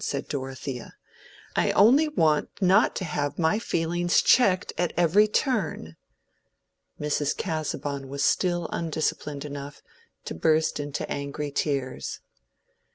[0.03, 0.95] said Dorothea.
[1.55, 5.95] "I only want not to have my feelings checked at every turn."
[6.99, 7.37] Mrs.
[7.37, 9.83] Casaubon was still undisciplined enough
[10.25, 12.19] to burst into angry tears.